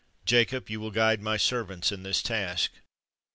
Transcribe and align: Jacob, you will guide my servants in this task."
Jacob, 0.25 0.67
you 0.67 0.79
will 0.79 0.89
guide 0.89 1.21
my 1.21 1.37
servants 1.37 1.91
in 1.91 2.01
this 2.01 2.23
task." 2.23 2.71